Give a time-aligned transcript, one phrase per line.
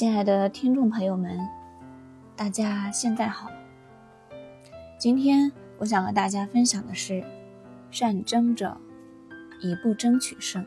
[0.00, 1.38] 亲爱的听众朋友们，
[2.34, 3.50] 大家现在好。
[4.98, 7.22] 今天我想和大家分享的是：
[7.90, 8.78] 善争者，
[9.60, 10.64] 以不争取胜。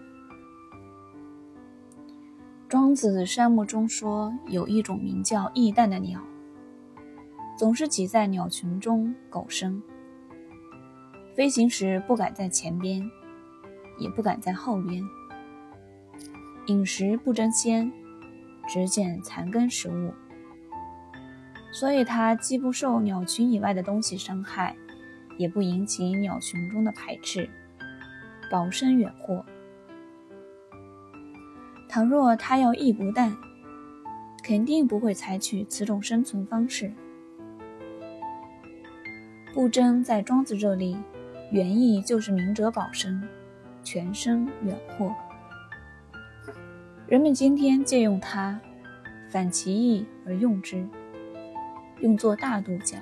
[2.70, 6.22] 庄子山木中说，有一种名叫异蛋的鸟，
[7.58, 9.81] 总是挤在鸟群中苟生。
[11.34, 13.09] 飞行时不敢在前边，
[13.97, 15.03] 也不敢在后边。
[16.67, 17.91] 饮食不争先，
[18.67, 20.13] 只捡残根食物。
[21.72, 24.76] 所以它既不受鸟群以外的东西伤害，
[25.38, 27.49] 也不引起鸟群中的排斥，
[28.52, 29.45] 保身远祸。
[31.89, 33.36] 倘若它要一不蛋，
[34.44, 36.91] 肯定不会采取此种生存方式。
[39.53, 40.97] 不争在庄子这里。
[41.52, 43.22] 原意就是明哲保身，
[43.84, 45.14] 全身远祸。
[47.14, 48.59] 人们今天借用它，
[49.30, 50.83] 反其意而用之，
[52.00, 53.00] 用作大度讲。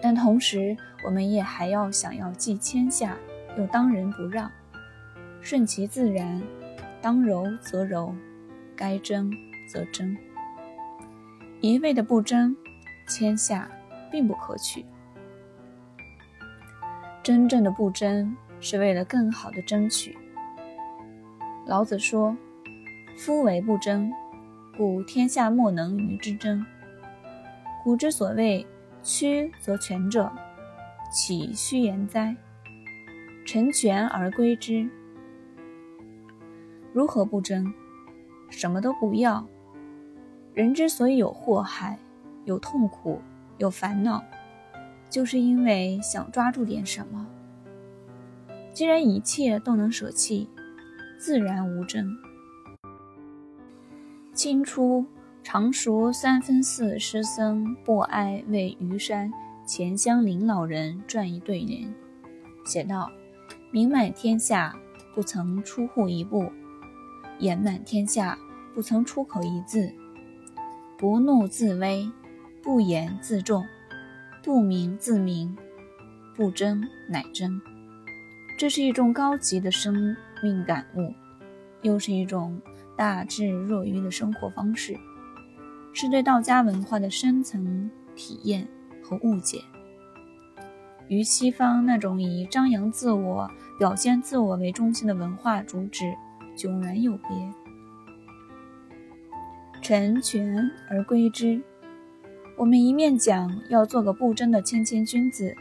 [0.00, 0.74] 但同时，
[1.04, 3.14] 我们也还要想要既谦下，
[3.58, 4.50] 又当仁不让，
[5.42, 6.42] 顺其自然，
[7.02, 8.14] 当柔则柔，
[8.74, 9.30] 该争
[9.68, 10.16] 则争。
[11.60, 12.56] 一味的不争，
[13.06, 13.70] 谦下，
[14.10, 14.86] 并不可取。
[17.22, 20.16] 真正的不争，是为了更好的争取。
[21.66, 22.36] 老子说
[23.16, 24.10] ：“夫为不争，
[24.76, 26.64] 故天下莫能与之争。”
[27.84, 28.66] 古之所谓
[29.02, 30.30] “曲则全”者，
[31.12, 32.36] 岂虚言哉？
[33.46, 34.88] 成全而归之。
[36.92, 37.72] 如何不争？
[38.48, 39.46] 什么都不要。
[40.52, 41.98] 人之所以有祸害、
[42.44, 43.20] 有痛苦、
[43.58, 44.24] 有烦恼。
[45.08, 47.26] 就是因为想抓住点什么。
[48.72, 50.48] 既然一切都能舍弃，
[51.20, 52.16] 自然无争。
[54.32, 55.04] 清初
[55.42, 59.30] 常熟三分寺师僧不哀为虞山
[59.66, 61.94] 钱香林老人撰一对联，
[62.64, 63.10] 写道
[63.70, 64.74] ：“名满天下，
[65.14, 66.50] 不曾出户一步；
[67.38, 68.38] 言满天下，
[68.74, 69.92] 不曾出口一字。
[70.96, 72.10] 不怒自威，
[72.62, 73.62] 不言自重。”
[74.42, 75.54] 不鸣自明，
[76.34, 77.60] 不争乃争，
[78.56, 81.12] 这是一种高级的生命感悟，
[81.82, 82.60] 又是一种
[82.96, 84.96] 大智若愚的生活方式，
[85.92, 88.66] 是对道家文化的深层体验
[89.02, 89.62] 和误解，
[91.08, 96.14] 与西方那种以张扬自我、表现自我为中心的文化主旨
[96.56, 97.28] 迥然有别。
[99.82, 101.60] 成全而归之。
[102.58, 105.54] 我们一面讲要做个不争的谦谦君子，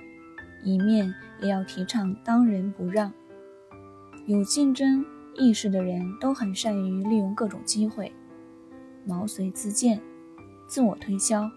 [0.61, 3.13] 一面也要提倡当仁不让。
[4.29, 5.03] 有竞争
[5.33, 8.13] 意识的人都很善于利用各种机会，
[9.03, 9.99] 毛遂自荐，
[10.67, 11.49] 自我推销，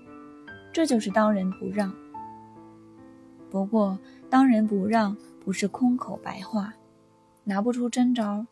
[0.72, 1.94] 这就是当仁不让。
[3.50, 3.98] 不过，
[4.30, 6.72] 当仁不让不是空口白话，
[7.44, 8.46] 拿不出真招。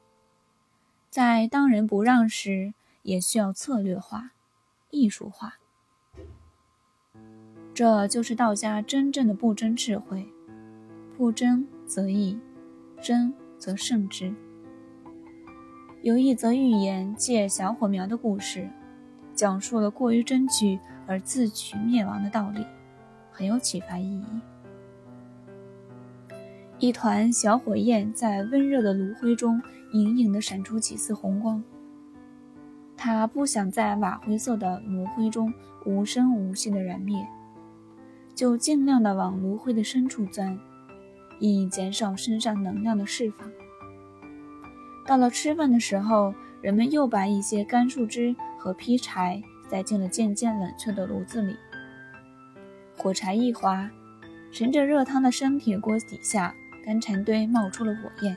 [1.08, 4.32] 在当仁不让时，也需要策略化、
[4.91, 5.54] 艺术化。
[7.72, 10.28] 这就是道家真正的不争智慧，
[11.16, 12.38] 不争则易，
[13.00, 14.34] 争则胜之。
[16.03, 18.69] 有一则寓言借小火苗的故事，
[19.34, 22.65] 讲述了过于争取而自取灭亡的道理，
[23.31, 24.25] 很有启发意义。
[26.78, 29.60] 一团小火焰在温热的炉灰中
[29.93, 31.62] 隐隐地闪出几丝红光，
[32.97, 35.53] 它不想在瓦灰色的炉灰中
[35.84, 37.26] 无声无息地燃灭。
[38.34, 40.59] 就尽量的往炉灰的深处钻，
[41.40, 43.50] 以减少身上能量的释放。
[45.04, 51.56] 到了吃饭的时候，人们又把一些干树枝和劈柴塞进了渐渐冷却的炉子里。
[52.96, 53.90] 火柴一划，
[54.52, 56.54] 盛着热汤的生铁锅底下
[56.84, 58.36] 干柴堆冒出了火焰，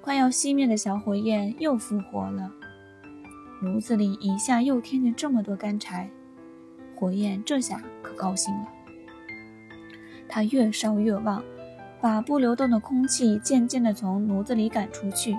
[0.00, 2.52] 快要熄灭的小火焰又复活了。
[3.60, 6.08] 炉子里一下又添进这么多干柴，
[6.94, 8.68] 火焰这下可高兴了。
[10.28, 11.42] 它越烧越旺，
[12.00, 15.36] 把不流动的空气渐渐地从炉子里赶出去。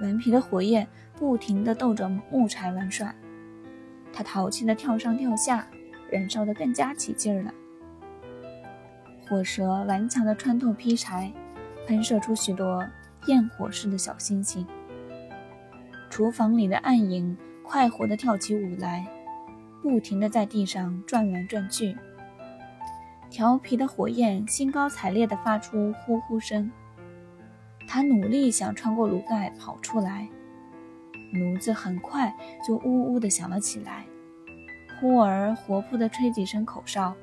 [0.00, 0.86] 顽皮的火焰
[1.18, 3.14] 不停地逗着木柴玩耍，
[4.12, 5.66] 它淘气地跳上跳下，
[6.10, 7.52] 燃烧得更加起劲儿了。
[9.28, 11.32] 火舌顽强地穿透劈柴，
[11.86, 12.84] 喷射出许多
[13.26, 14.66] 焰火似的小星星。
[16.08, 19.06] 厨房里的暗影快活地跳起舞来，
[19.82, 21.96] 不停地在地上转来转去。
[23.30, 26.68] 调皮的火焰兴高采烈地发出呼呼声，
[27.86, 30.28] 它努力想穿过炉盖跑出来，
[31.32, 32.34] 炉子很快
[32.66, 34.04] 就呜呜地响了起来，
[34.98, 37.14] 忽而活泼地吹几声口哨，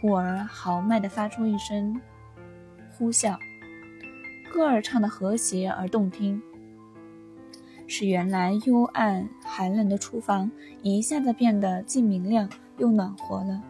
[0.00, 2.00] 忽而豪迈地发出一声
[2.96, 3.36] 呼啸，
[4.50, 6.40] 歌儿唱得和谐而动听，
[7.86, 10.50] 使原来幽暗寒冷的厨房
[10.82, 12.48] 一下子变得既明亮
[12.78, 13.62] 又暖和了。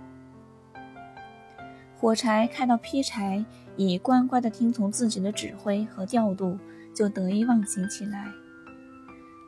[1.98, 3.44] 火柴看到劈柴
[3.76, 6.58] 已乖乖地听从自己的指挥和调度，
[6.94, 8.28] 就得意忘形起来。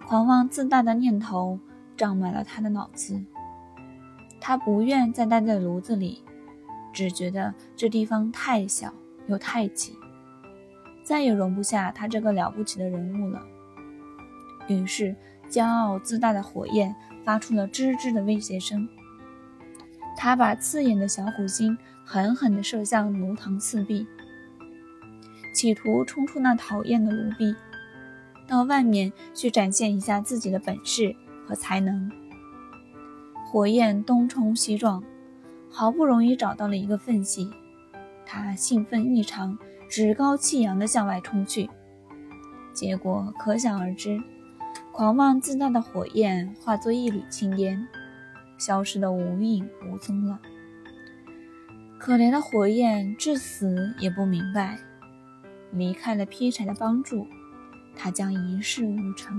[0.07, 1.61] 狂妄自大的念头
[1.95, 3.23] 胀满了他的脑子，
[4.41, 6.23] 他不愿再待在炉子里，
[6.93, 8.95] 只觉得这地方太小
[9.27, 9.95] 又太挤，
[11.05, 13.43] 再也容不下他这个了不起的人物了。
[14.69, 15.15] 于是，
[15.51, 18.89] 骄傲自大的火焰发出了吱吱的威胁声。
[20.17, 21.77] 他把刺眼的小虎心
[22.11, 24.07] 狠狠地射向炉膛四壁，
[25.53, 27.55] 企图冲出那讨厌的炉壁。
[28.49, 31.15] 到外面去展现一下自己的本事
[31.47, 32.11] 和才能。
[33.45, 35.05] 火焰东冲西撞，
[35.69, 37.51] 好不容易找到了一个缝隙，
[38.25, 39.59] 他兴奋异常，
[39.91, 41.69] 趾高气扬地向外冲去。
[42.73, 44.19] 结果可想而知，
[44.93, 47.87] 狂妄自大的火焰化作一缕青烟，
[48.57, 50.41] 消失得无影无踪了。
[51.99, 54.79] 可怜的火焰至死也不明白，
[55.73, 57.27] 离开了劈柴的帮助。
[57.97, 59.37] 他将一事无成。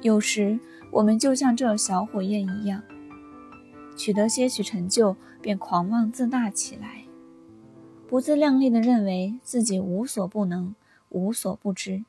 [0.00, 0.58] 有时，
[0.90, 2.82] 我们就像这小火焰一样，
[3.94, 7.04] 取得些许成就，便狂妄自大起来，
[8.08, 10.74] 不自量力地认为自己无所不能、
[11.10, 12.04] 无所不知。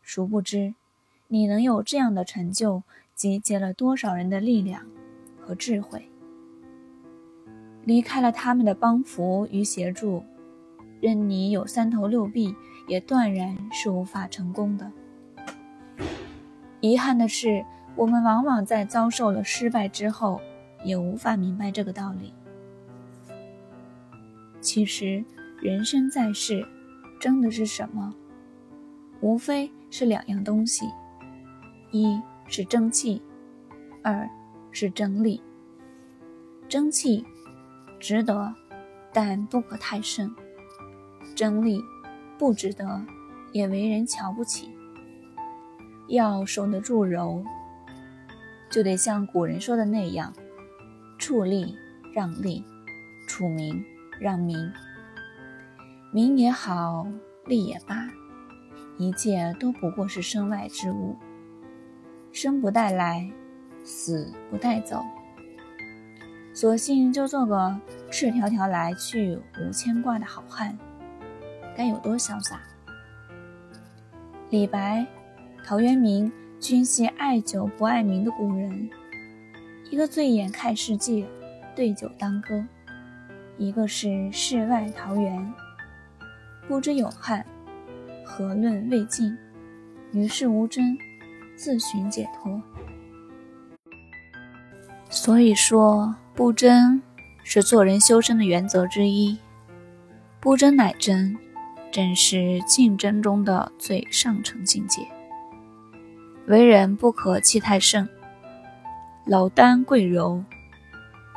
[0.00, 0.74] 殊不知，
[1.26, 2.84] 你能有这样的成就，
[3.16, 4.86] 集结了多少人的力量
[5.50, 6.08] 和智慧，
[7.84, 10.22] 离开了他们的帮扶与协助。
[11.00, 12.54] 任你有三头六臂，
[12.86, 14.92] 也断然是无法成功的。
[16.80, 17.64] 遗憾的是，
[17.96, 20.40] 我们往往在遭受了失败之后，
[20.84, 22.32] 也无法明白这个道理。
[24.60, 25.24] 其实，
[25.60, 26.64] 人生在世，
[27.18, 28.14] 争的是什么？
[29.20, 30.86] 无非是两样东西：
[31.90, 33.20] 一是争气，
[34.04, 34.30] 二
[34.72, 35.42] 是争利。
[36.68, 37.24] 争气
[37.98, 38.54] 值得，
[39.12, 40.34] 但不可太盛。
[41.34, 41.82] 争利
[42.38, 43.04] 不值得，
[43.52, 44.70] 也为人瞧不起。
[46.08, 47.44] 要守得住柔，
[48.70, 50.32] 就得像古人说的那样：
[51.18, 51.76] 处利
[52.12, 52.64] 让利，
[53.28, 53.84] 处名
[54.20, 54.72] 让名。
[56.12, 57.06] 名也好，
[57.46, 58.08] 利也罢，
[58.98, 61.16] 一切都不过是身外之物，
[62.32, 63.30] 生不带来，
[63.84, 65.02] 死不带走。
[66.52, 67.80] 索性就做个
[68.10, 70.76] 赤条条来去无牵挂的好汉。
[71.76, 72.60] 该有多潇洒！
[74.50, 75.06] 李白、
[75.64, 78.90] 陶渊明均系爱酒不爱名的古人，
[79.90, 81.26] 一个醉眼看世界，
[81.74, 82.62] 对酒当歌；
[83.56, 85.54] 一个是世外桃源，
[86.66, 87.46] 不知有汉，
[88.24, 89.34] 何论魏晋？
[90.12, 90.98] 与世无争，
[91.54, 92.60] 自寻解脱。
[95.10, 97.02] 所以说，不争
[97.42, 99.36] 是做人修身的原则之一，
[100.40, 101.36] 不争乃真。
[101.92, 105.02] 正是竞争中的最上乘境界。
[106.46, 108.08] 为人不可气太盛，
[109.26, 110.44] 老丹贵柔。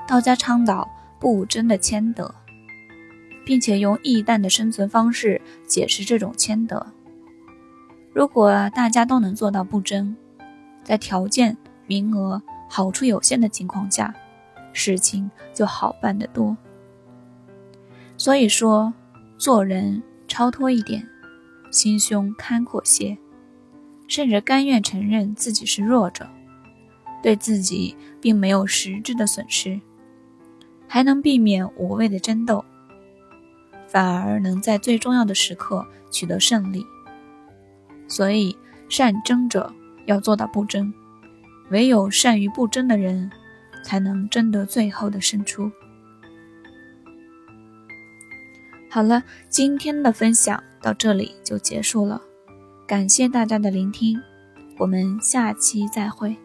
[0.08, 0.88] 道家倡导
[1.20, 2.36] 不争的谦德，
[3.44, 6.86] 并且用易淡的生存方式解释这种谦德。
[8.14, 10.16] 如果大家都能做到不争，
[10.84, 12.40] 在条件、名额、
[12.76, 14.16] 好处有限的情况下，
[14.72, 16.58] 事情就好办得多。
[18.18, 18.92] 所以说，
[19.38, 20.02] 做人。
[20.26, 21.08] 超脱一点，
[21.70, 23.16] 心胸开阔些，
[24.08, 26.28] 甚至甘愿承认自己是弱者，
[27.22, 29.80] 对自己并没有实质的损失，
[30.88, 32.66] 还能避免无谓的争斗，
[33.88, 36.84] 反而能在最重要的时刻取得胜利。
[38.08, 38.58] 所以，
[38.90, 39.72] 善争者
[40.08, 40.92] 要做到不争，
[41.70, 43.32] 唯有善于不争的人，
[43.84, 45.72] 才能争得最后的胜出。
[48.90, 52.22] 好了，今天的分享到这里就结束了，
[52.88, 54.22] 感谢大家的聆听，
[54.78, 56.38] 我们下期再会。